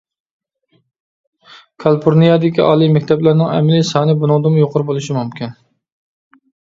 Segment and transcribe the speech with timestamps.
[1.83, 5.53] كالىفورنىيەدىكى ئالىي مەكتەپلەرنىڭ ئەمەلىي سانى بۇنىڭدىنمۇ يۇقىرى بولۇشى مۇمكىن.